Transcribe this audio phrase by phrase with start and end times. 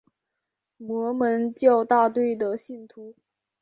[0.77, 3.15] 摩门教大队的信徒。